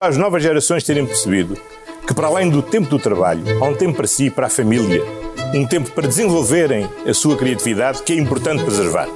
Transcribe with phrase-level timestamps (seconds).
[0.00, 1.60] As novas gerações terem percebido
[2.06, 5.02] que, para além do tempo do trabalho, há um tempo para si para a família,
[5.52, 9.08] um tempo para desenvolverem a sua criatividade que é importante preservar.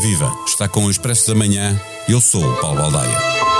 [0.00, 0.32] Viva!
[0.46, 1.76] Está com o Expresso da Manhã.
[2.08, 3.51] Eu sou o Paulo Baldaia.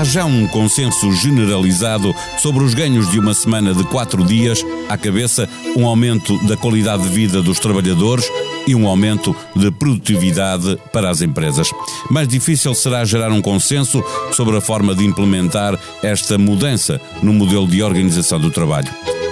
[0.00, 4.96] Há já um consenso generalizado sobre os ganhos de uma semana de quatro dias, à
[4.96, 5.46] cabeça
[5.76, 8.24] um aumento da qualidade de vida dos trabalhadores
[8.66, 11.70] e um aumento de produtividade para as empresas.
[12.10, 17.68] Mais difícil será gerar um consenso sobre a forma de implementar esta mudança no modelo
[17.68, 18.88] de organização do trabalho.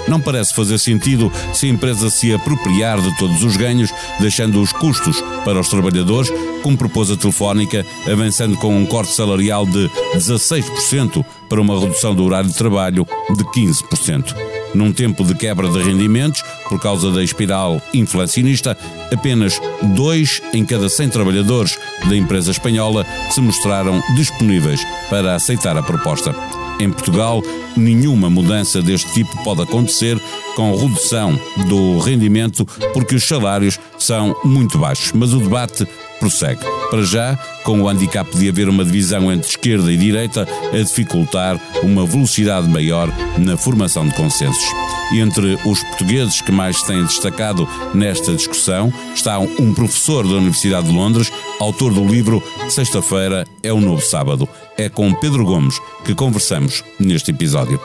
[0.09, 4.73] Não parece fazer sentido se a empresa se apropriar de todos os ganhos, deixando os
[4.73, 11.25] custos para os trabalhadores, como propôs a Telefónica, avançando com um corte salarial de 16%
[11.49, 14.35] para uma redução do horário de trabalho de 15%.
[14.75, 18.77] Num tempo de quebra de rendimentos, por causa da espiral inflacionista,
[19.13, 19.61] apenas
[19.95, 21.79] dois em cada 100 trabalhadores
[22.09, 26.35] da empresa espanhola se mostraram disponíveis para aceitar a proposta.
[26.81, 27.43] Em Portugal,
[27.77, 30.21] nenhuma mudança deste tipo pode acontecer
[30.55, 35.13] com redução do rendimento porque os salários são muito baixos.
[35.13, 35.87] Mas o debate
[36.19, 36.61] prossegue.
[36.91, 41.61] Para já, com o handicap de haver uma divisão entre esquerda e direita a dificultar
[41.83, 44.69] uma velocidade maior na formação de consensos.
[45.13, 50.95] Entre os portugueses que mais têm destacado nesta discussão está um professor da Universidade de
[50.95, 54.49] Londres, autor do livro Sexta-feira é o Novo Sábado.
[54.79, 57.81] É com Pedro Gomes que conversamos neste episódio.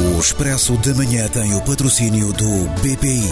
[0.00, 3.30] O Expresso da Manhã tem o patrocínio do BPI.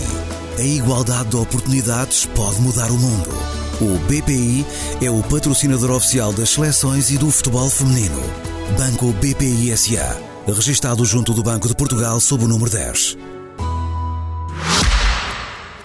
[0.59, 3.31] A igualdade de oportunidades pode mudar o mundo.
[3.81, 4.67] O BPI
[5.03, 8.23] é o patrocinador oficial das seleções e do futebol feminino.
[8.77, 13.17] Banco BPI SA registado junto do Banco de Portugal sob o número 10.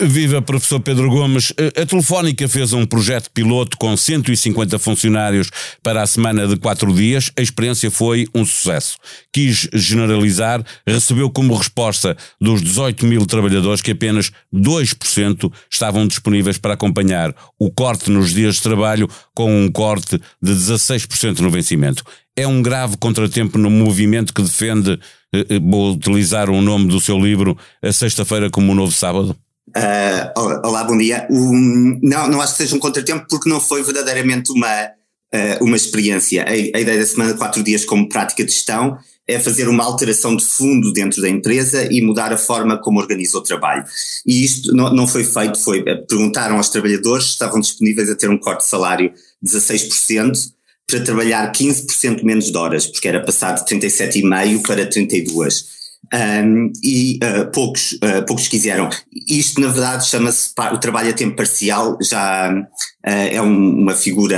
[0.03, 1.53] Viva professor Pedro Gomes.
[1.79, 5.51] A Telefónica fez um projeto piloto com 150 funcionários
[5.83, 7.31] para a semana de quatro dias.
[7.37, 8.97] A experiência foi um sucesso.
[9.31, 16.73] Quis generalizar, recebeu como resposta dos 18 mil trabalhadores que apenas 2% estavam disponíveis para
[16.73, 22.03] acompanhar o corte nos dias de trabalho com um corte de 16% no vencimento.
[22.35, 24.99] É um grave contratempo no movimento que defende,
[25.31, 29.37] eh, eh, vou utilizar o nome do seu livro, a sexta-feira como o novo sábado?
[29.75, 31.27] Uh, olá, bom dia.
[31.29, 35.75] Um, não, não acho que seja um contratempo porque não foi verdadeiramente uma, uh, uma
[35.75, 36.43] experiência.
[36.43, 39.83] A, a, ideia da semana de quatro dias como prática de gestão é fazer uma
[39.83, 43.85] alteração de fundo dentro da empresa e mudar a forma como organiza o trabalho.
[44.25, 48.29] E isto não, não foi feito, foi, perguntaram aos trabalhadores se estavam disponíveis a ter
[48.29, 50.51] um corte de salário de 16%,
[50.91, 55.80] para trabalhar 15% menos de horas, porque era passar de 37,5 para 32.
[56.13, 58.89] Um, e uh, poucos, uh, poucos quiseram.
[59.27, 62.65] Isto, na verdade, chama-se o trabalho a tempo parcial, já uh,
[63.05, 64.37] é um, uma figura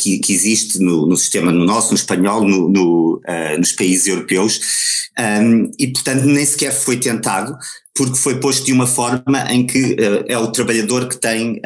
[0.00, 3.20] que, que, existe no, no, sistema no nosso, no espanhol, no, no,
[3.56, 4.60] nos países europeus,
[5.18, 7.56] um, e portanto nem sequer foi tentado,
[7.96, 9.96] porque foi posto de uma forma em que
[10.28, 11.60] é o trabalhador que tem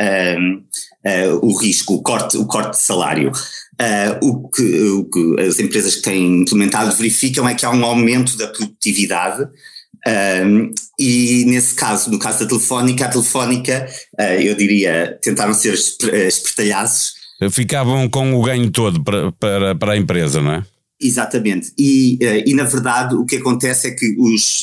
[1.42, 3.32] o risco, o corte, o corte de salário.
[3.80, 7.82] Uh, o, que, o, que, as empresas que têm implementado verificam é que há um
[7.82, 13.88] aumento da produtividade uh, e nesse caso, no caso da Telefónica, a Telefónica,
[14.20, 17.14] uh, eu diria, tentaram ser espertalhaços.
[17.50, 20.62] Ficavam com o ganho todo para, para, para a empresa, não é?
[21.00, 21.72] Exatamente.
[21.78, 24.62] E, e na verdade o que acontece é que os,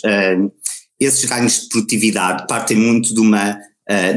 [1.00, 3.58] esses ganhos de produtividade partem muito de uma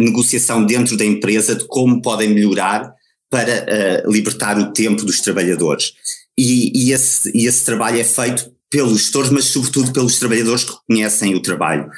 [0.00, 2.92] negociação dentro da empresa de como podem melhorar
[3.30, 3.64] para
[4.04, 5.92] uh, libertar o tempo dos trabalhadores.
[6.36, 10.72] E, e, esse, e esse trabalho é feito pelos gestores, mas sobretudo pelos trabalhadores que
[10.72, 11.88] reconhecem o trabalho.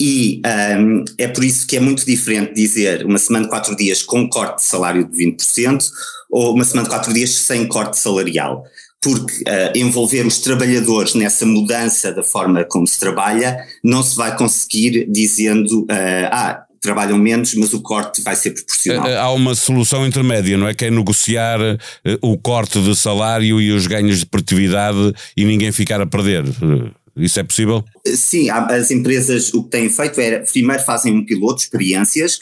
[0.00, 3.76] E um, ehm, é por isso que é muito diferente dizer uma semana de quatro
[3.76, 5.84] dias com corte de salário de 20%
[6.30, 8.64] ou uma semana de quatro dias sem corte salarial.
[9.02, 14.36] Porque uh, envolver os trabalhadores nessa mudança da forma como se trabalha não se vai
[14.36, 19.06] conseguir dizendo, uh, ah, trabalham menos, mas o corte vai ser proporcional.
[19.06, 20.74] Há uma solução intermédia, não é?
[20.74, 21.78] Que é negociar eh,
[22.20, 26.44] o corte de salário e os ganhos de produtividade e ninguém ficar a perder.
[26.44, 27.84] Eh, isso é possível?
[28.04, 32.40] Sim, as empresas o que têm feito é, primeiro fazem um piloto, experiências,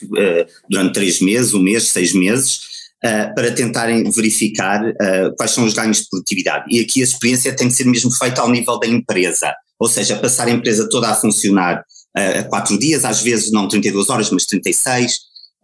[0.68, 2.69] durante três meses, um mês, seis meses,
[3.04, 6.64] uh, para tentarem verificar uh, quais são os ganhos de produtividade.
[6.68, 10.16] E aqui a experiência tem que ser mesmo feita ao nível da empresa, ou seja,
[10.16, 14.44] passar a empresa toda a funcionar a quatro dias, às vezes não 32 horas, mas
[14.44, 15.14] 36,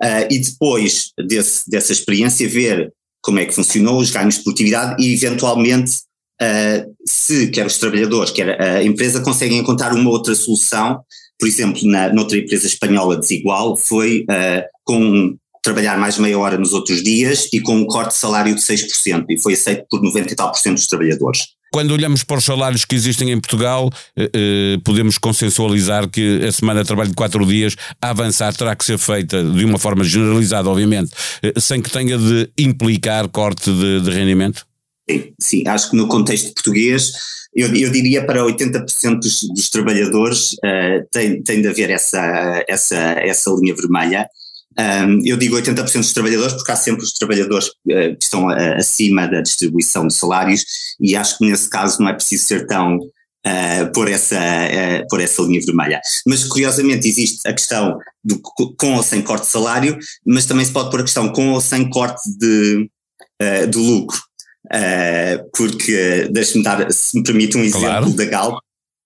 [0.03, 5.03] uh, e depois desse, dessa experiência ver como é que funcionou, os ganhos de produtividade
[5.03, 5.93] e eventualmente
[6.41, 11.01] uh, se quer os trabalhadores, quer a empresa conseguem encontrar uma outra solução
[11.39, 16.73] por exemplo, na, noutra empresa espanhola desigual, foi uh, com trabalhar mais meia hora nos
[16.73, 20.33] outros dias e com um corte de salário de 6%, e foi aceito por 90
[20.33, 21.41] e tal por cento dos trabalhadores.
[21.73, 26.53] Quando olhamos para os salários que existem em Portugal, eh, eh, podemos consensualizar que a
[26.53, 30.05] semana de trabalho de quatro dias a avançar terá que ser feita de uma forma
[30.05, 31.11] generalizada, obviamente,
[31.43, 34.65] eh, sem que tenha de implicar corte de, de rendimento?
[35.11, 37.13] Sim, sim, acho que no contexto português,
[37.55, 42.97] eu, eu diria para 80% dos, dos trabalhadores uh, tem, tem de haver essa, essa,
[42.97, 44.29] essa linha vermelha.
[44.79, 48.77] Um, eu digo 80% dos trabalhadores porque há sempre os trabalhadores uh, que estão uh,
[48.77, 50.65] acima da distribuição de salários
[51.01, 54.39] e acho que nesse caso não é preciso ser tão uh, por, essa,
[55.09, 56.01] por essa linha vermelha.
[56.27, 58.39] Mas curiosamente existe a questão do,
[58.77, 61.61] com ou sem corte de salário, mas também se pode pôr a questão com ou
[61.61, 62.91] sem corte de,
[63.71, 64.19] de lucro.
[65.57, 68.11] porque, deixe-me dar, se me permite um exemplo claro.
[68.11, 68.59] da Galp,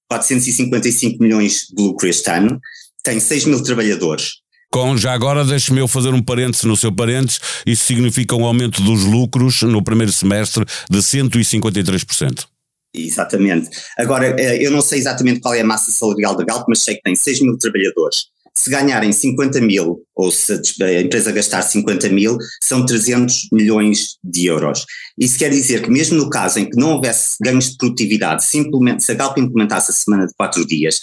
[0.09, 2.59] 455 milhões de lucro este ano,
[3.05, 4.41] tem 6 mil trabalhadores
[4.71, 8.81] com, já agora deixe-me eu fazer um parênteses no seu parênteses, isso significa um aumento
[8.83, 12.47] dos lucros no primeiro semestre de 153%.
[12.95, 13.71] Exatamente.
[13.99, 16.97] Agora, eh, eu não sei exatamente qual é a massa salarial da Galp, mas sei
[16.97, 18.27] que tem 6 mil trabalhadores.
[18.53, 24.47] Se ganharem 50 mil, ou se a empresa gastar 50 mil, são 300 milhões de
[24.47, 24.85] euros.
[25.17, 29.05] Isso quer dizer que, mesmo no caso em que não houvesse ganhos de produtividade, simplesmente
[29.05, 30.99] se a Galp implementasse a semana de 4 dias,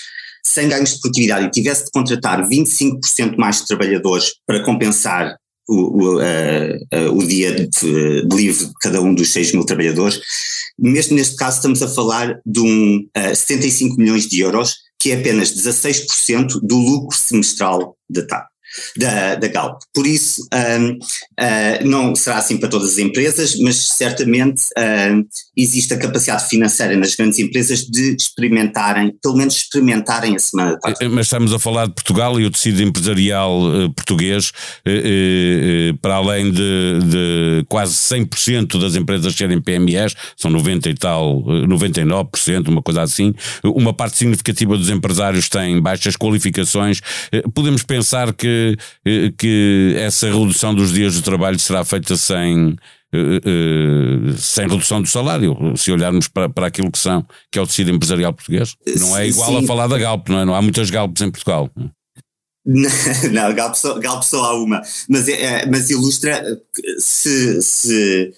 [0.48, 5.36] sem ganhos de produtividade e tivesse de contratar 25% mais trabalhadores para compensar
[5.68, 9.66] o, o, uh, uh, o dia de, de, livre de cada um dos 6 mil
[9.66, 10.22] trabalhadores,
[10.80, 15.20] mesmo neste caso estamos a falar de um uh, 75 milhões de euros, que é
[15.20, 18.48] apenas 16% do lucro semestral da TAP
[18.96, 19.82] da, da Galp.
[19.94, 20.98] Por isso, um, uh,
[21.38, 26.96] ah, não será assim para todas as empresas, mas certamente uh, existe a capacidade financeira
[26.96, 30.98] nas grandes empresas de experimentarem, pelo menos experimentarem a semana de paz.
[31.10, 34.52] Mas estamos a falar de Portugal e o tecido empresarial uh, português,
[36.02, 42.68] para além de, de quase 100% das empresas serem PMEs, são 90 e tal, 99%,
[42.68, 43.34] uma coisa assim,
[43.64, 47.00] uma parte significativa dos empresários tem baixas qualificações.
[47.54, 48.67] Podemos pensar que
[49.06, 52.76] eh, que, essa redução dos dias de trabalho será feita sem,
[53.14, 57.62] eh, eh, sem redução do salário, se olharmos para, para aquilo que são, que é
[57.62, 58.76] o tecido empresarial português.
[59.00, 59.64] Não é igual Sim.
[59.64, 60.46] a falar da Galp, não é?
[60.46, 61.70] Não há muitas Galpes em Portugal.
[63.32, 66.44] Não, Galp só, Galp só há uma, mas, é, mas ilustra
[67.00, 68.34] se, se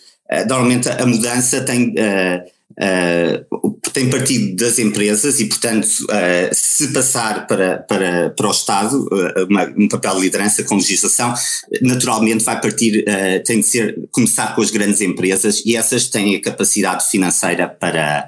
[0.47, 1.89] normalmente a mudança tem.
[1.89, 8.51] Uh, uh, tem partido das empresas e, portanto, uh, se passar para, para, para o
[8.51, 11.33] Estado uh, uma, um papel de liderança com legislação,
[11.81, 13.03] naturalmente vai partir,
[13.45, 18.27] tem de ser, começar com as grandes empresas e essas têm a capacidade financeira para,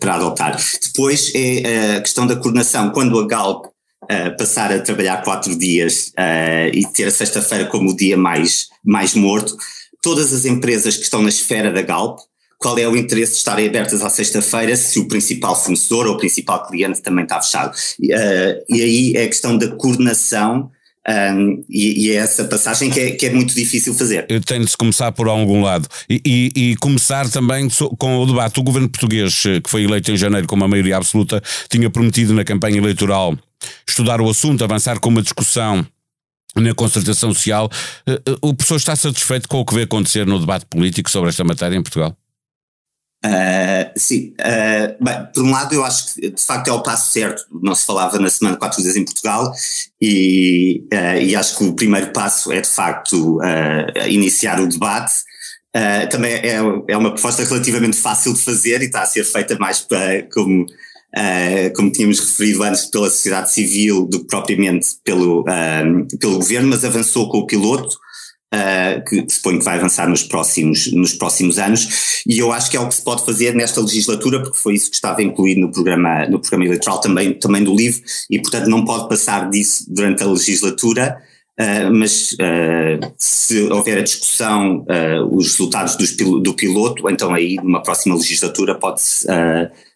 [0.00, 0.56] para adotar.
[0.82, 2.90] Depois é a questão da coordenação.
[2.90, 3.66] Quando a Galp
[4.38, 6.12] passar a trabalhar quatro dias
[6.72, 9.56] e ter a sexta-feira como o dia mais, mais morto,
[10.02, 12.18] todas as empresas que estão na esfera da Galp
[12.64, 16.16] qual é o interesse de estarem abertas à sexta-feira se o principal fornecedor ou o
[16.16, 17.74] principal cliente também está fechado.
[18.00, 20.70] Uh, e aí é a questão da coordenação
[21.06, 24.26] um, e, e, é essa passagem que é, que é muito difícil fazer.
[24.46, 27.68] Tem de se começar por algum lado e, e, e, começar também
[27.98, 28.58] com o debate.
[28.58, 32.32] O governo português, eh, que foi eleito em janeiro com uma maioria absoluta, tinha prometido
[32.32, 33.36] na campanha eleitoral
[33.86, 35.86] estudar o assunto, avançar com uma discussão
[36.56, 37.68] na concertação social.
[38.06, 41.44] Eh, o professor está satisfeito com o que vê acontecer no debate político sobre esta
[41.44, 42.16] matéria em Portugal?
[43.24, 47.10] Uh, sim, uh, bem, por um lado eu acho que de facto é o passo
[47.10, 49.50] certo, não se falava na semana quatro dias em Portugal
[49.98, 53.38] e, uh, e acho que o primeiro passo é de facto
[54.08, 55.14] iniciar o debate,
[56.10, 56.56] também é,
[56.88, 60.66] é uma proposta relativamente fácil de fazer e está a ser feita mais para, como,
[61.74, 65.44] como tínhamos referido antes pela sociedade civil do que propriamente pelo,
[66.20, 67.98] pelo governo, mas avançou com o piloto,
[68.54, 72.76] uh, que, suponho que vai avançar nos próximos, nos próximos anos, e eu acho que
[72.76, 75.72] é o que se pode fazer nesta legislatura, porque foi isso que estava incluído no
[75.72, 80.22] programa, no programa eleitoral também, também do LIVRE, e portanto não pode passar disso durante
[80.22, 81.18] a legislatura.
[81.60, 87.54] Uh, mas uh, se houver a discussão, uh, os resultados dos, do piloto, então aí
[87.62, 89.24] numa próxima legislatura pode-se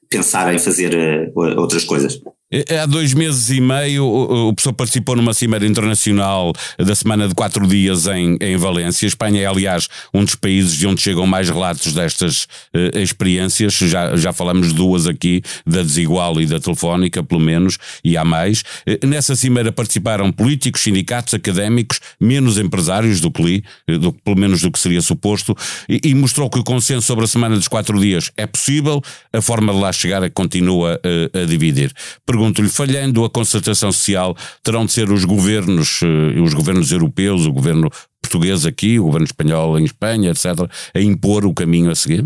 [0.08, 2.20] pensar em fazer outras coisas.
[2.50, 7.66] Há dois meses e meio o professor participou numa cimeira internacional da semana de quatro
[7.66, 9.04] dias em, em Valência.
[9.04, 13.74] A Espanha é, aliás, um dos países de onde chegam mais relatos destas uh, experiências.
[13.74, 18.62] Já, já falamos duas aqui, da desigual e da telefónica, pelo menos, e há mais.
[18.88, 24.38] Uh, nessa cimeira participaram políticos, sindicatos, académicos, menos empresários do que li, uh, do, pelo
[24.38, 25.54] menos do que seria suposto,
[25.86, 29.02] e, e, mostrou que o consenso sobre a semana dos quatro dias é possível,
[29.34, 30.98] a forma de lá chegar é que continua
[31.34, 31.92] a dividir
[32.38, 37.52] pergunto-lhe, falhando a concertação social, terão de ser os governos, uh, os governos europeus, o
[37.52, 37.90] governo
[38.22, 42.24] português aqui, o governo espanhol em Espanha, etc., a impor o caminho a seguir?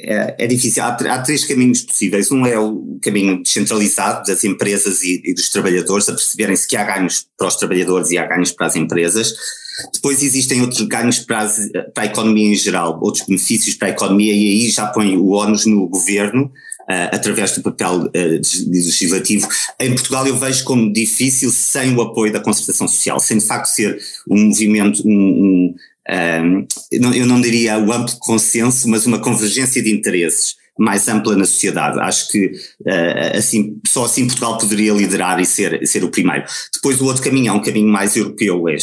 [0.00, 0.82] É, é, difícil.
[0.82, 2.30] Há, há, três caminhos possíveis.
[2.30, 6.84] Um é o caminho descentralizado das empresas e, e dos trabalhadores, a perceberem-se que há
[6.84, 9.34] ganhos para os trabalhadores e há ganhos para as empresas.
[9.92, 13.90] Depois existem outros ganhos para, as, para a economia em geral, outros benefícios para a
[13.90, 16.50] economia, e aí já põe o ónus no governo,
[17.12, 19.48] através do papel uh, legislativo.
[19.78, 23.66] Em Portugal eu vejo como difícil sem o apoio da concertação social, sem de facto
[23.66, 25.74] ser um movimento, um, um,
[26.10, 31.44] um eu não diria o amplo consenso, mas uma convergência de interesses mais ampla na
[31.44, 31.98] sociedade.
[32.00, 36.44] Acho que uh, assim, só assim Portugal poderia liderar e ser, ser o primeiro.
[36.72, 38.76] Depois o outro caminho é um caminho mais europeu, é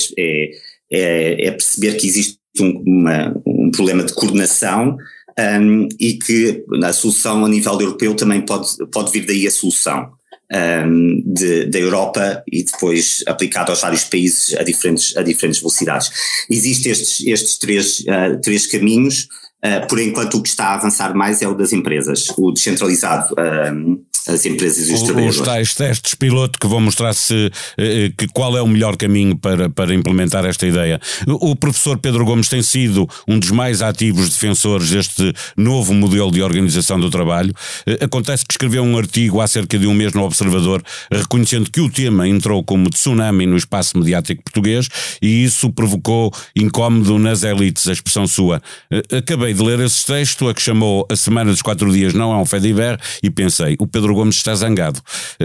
[0.91, 4.97] é, é perceber que existe um, uma, um problema de coordenação
[5.39, 10.11] um, e que a solução a nível europeu também pode, pode vir daí a solução
[10.53, 16.09] um, de, da Europa e depois aplicado aos vários países a diferentes, a diferentes velocidades.
[16.49, 19.27] Existem estes, estes três, uh, três caminhos,
[19.65, 23.33] uh, por enquanto o que está a avançar mais é o das empresas, o descentralizado
[23.73, 25.39] um, as empresas e os o, trabalhadores.
[25.39, 29.37] Os tais testes piloto que vão mostrar se, eh, que, qual é o melhor caminho
[29.37, 30.99] para, para implementar esta ideia.
[31.27, 36.41] O professor Pedro Gomes tem sido um dos mais ativos defensores deste novo modelo de
[36.41, 37.53] organização do trabalho.
[37.85, 41.81] Eh, acontece que escreveu um artigo há cerca de um mês no Observador, reconhecendo que
[41.81, 44.87] o tema entrou como tsunami no espaço mediático português
[45.21, 48.61] e isso provocou incómodo nas elites, a expressão sua.
[48.91, 52.31] Eh, acabei de ler esse texto, a que chamou A Semana dos Quatro Dias Não
[52.31, 55.01] é um Fediver, e pensei, o Pedro Gomes está zangado.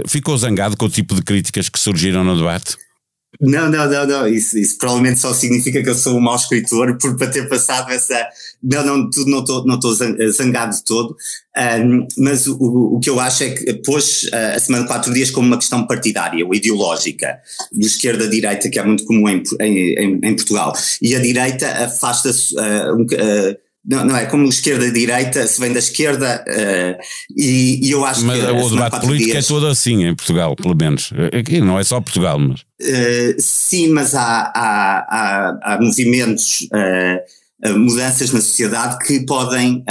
[0.07, 2.77] Ficou zangado com o tipo de críticas que surgiram no debate?
[3.41, 4.29] Não, não, não, não.
[4.29, 8.27] Isso, isso provavelmente só significa que eu sou um mau escritor por ter passado essa.
[8.63, 11.17] Não, não, não estou não tô zangado de todo.
[11.57, 15.13] Um, mas o, o que eu acho é que pôs uh, a semana de quatro
[15.13, 17.39] dias como uma questão partidária ou ideológica,
[17.73, 20.73] de esquerda-direita, que é muito comum em, em, em Portugal.
[21.01, 22.55] E a direita afasta-se.
[22.57, 27.03] Uh, um, uh, não, não é como esquerda-direita, se vem da esquerda, uh,
[27.37, 28.53] e, e, eu acho mas que.
[28.53, 31.11] Mas o debate político é dias, é todo assim em Portugal, pelo menos.
[31.39, 32.61] Aqui não é só Portugal, mas.
[32.61, 39.83] Uh, sim, mas há, há, há, há movimentos, uh, mudanças na sociedade que podem.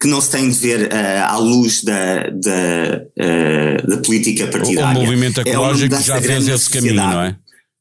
[0.00, 5.00] que não se têm de ver à luz da, da, da política partidária.
[5.00, 7.36] O movimento é ecológico é já fez esse caminho, não é?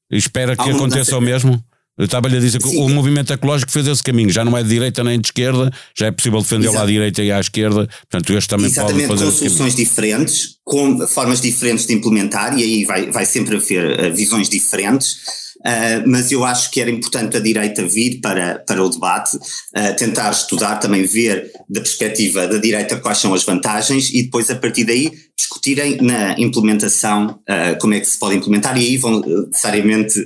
[0.10, 1.63] Espera que aconteça o mesmo?
[1.98, 2.82] Eu estava-lhe a dizer que Sim.
[2.82, 6.06] o movimento ecológico fez esse caminho, já não é de direita nem de esquerda, já
[6.06, 9.32] é possível defender lá à direita e à esquerda, portanto este também Exatamente, pode fazer
[9.32, 14.16] com soluções diferentes, com formas diferentes de implementar e aí vai, vai sempre haver uh,
[14.16, 18.90] visões diferentes, uh, mas eu acho que era importante a direita vir para, para o
[18.90, 24.24] debate, uh, tentar estudar, também ver da perspectiva da direita quais são as vantagens e
[24.24, 28.86] depois a partir daí discutirem na implementação uh, como é que se pode implementar e
[28.86, 30.24] aí vão necessariamente uh,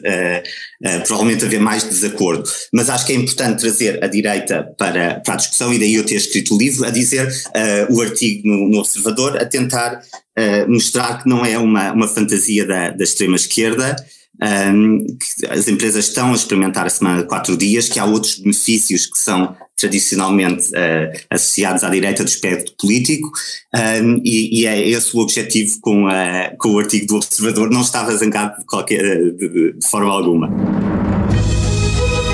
[0.88, 2.50] uh, provavelmente haver mais desacordo.
[2.72, 6.06] Mas acho que é importante trazer a direita para, para a discussão e daí eu
[6.06, 7.30] ter escrito o livro a dizer
[7.90, 10.02] o artigo no, no, Observador a tentar
[10.68, 13.96] mostrar que não é uma, uma fantasia da, da extrema esquerda
[14.42, 15.06] um,
[15.50, 19.18] as empresas estão a experimentar a semana de quatro dias, que há outros benefícios que
[19.18, 23.32] são tradicionalmente uh, associados à direita do espectro político,
[23.76, 27.82] um, e, e, é esse o objetivo com, a, com o artigo do Observador, não
[27.82, 29.02] estava zangado de, qualquer,
[29.34, 30.50] de, de forma alguma.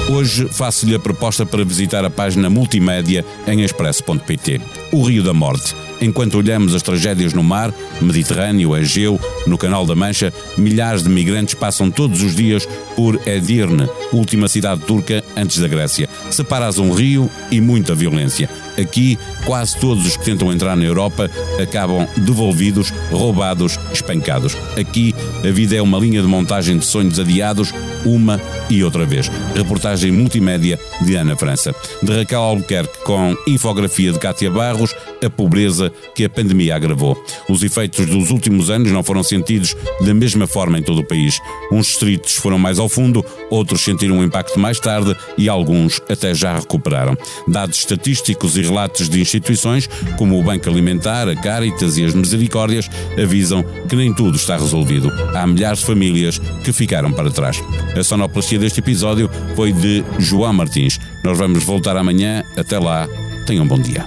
[0.10, 4.62] Hoje faço-lhe a proposta para visitar a página multimédia em expresso.pt.
[4.92, 9.96] O Rio da Morte Enquanto olhamos as tragédias no mar, Mediterrâneo, Egeu, no Canal da
[9.96, 15.68] Mancha, milhares de migrantes passam todos os dias por Edirne, última cidade turca antes da
[15.68, 16.08] Grécia.
[16.30, 18.50] Separas um rio e muita violência.
[18.80, 21.30] Aqui, quase todos os que tentam entrar na Europa
[21.62, 24.56] acabam devolvidos, roubados, espancados.
[24.80, 25.14] Aqui,
[25.48, 27.74] a vida é uma linha de montagem de sonhos adiados,
[28.06, 29.30] uma e outra vez.
[29.56, 31.74] Reportagem multimédia de Ana França.
[32.02, 34.94] De Raquel Albuquerque com infografia de Cátia Barros,
[35.24, 37.18] a pobreza que a pandemia agravou.
[37.50, 41.40] Os efeitos dos últimos anos não foram sentidos da mesma forma em todo o país.
[41.72, 46.34] Uns distritos foram mais ao fundo, outros sentiram um impacto mais tarde e alguns até
[46.34, 47.18] já recuperaram.
[47.48, 52.90] Dados estatísticos e relatos de instituições, como o Banco Alimentar, a Caritas e as Misericórdias,
[53.22, 55.12] avisam que nem tudo está resolvido.
[55.34, 57.62] Há milhares de famílias que ficaram para trás.
[57.98, 61.00] A sonoplastia deste episódio foi de João Martins.
[61.24, 62.44] Nós vamos voltar amanhã.
[62.56, 63.08] Até lá,
[63.46, 64.06] tenham um bom dia.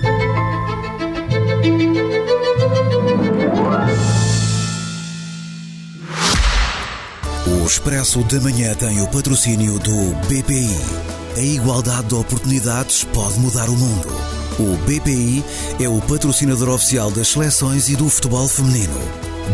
[7.47, 11.11] O Expresso da Manhã tem o patrocínio do BPI.
[11.37, 14.40] A igualdade de oportunidades pode mudar o mundo.
[14.59, 15.45] O BPI
[15.81, 19.01] é o patrocinador oficial das seleções e do futebol feminino.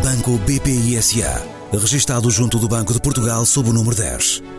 [0.03, 1.41] Banco BPI SA.
[1.71, 4.56] Registado junto do Banco de Portugal sob o número 10.